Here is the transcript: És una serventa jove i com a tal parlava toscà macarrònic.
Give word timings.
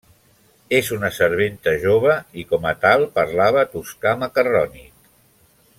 És 0.77 0.87
una 0.95 1.11
serventa 1.17 1.75
jove 1.83 2.15
i 2.43 2.47
com 2.53 2.67
a 2.71 2.73
tal 2.87 3.07
parlava 3.19 3.67
toscà 3.75 4.15
macarrònic. 4.23 4.93